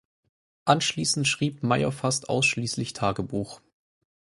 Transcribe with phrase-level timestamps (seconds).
[0.65, 3.61] Anschliessend schrieb Meyer fast ausschliesslich Tagebuch.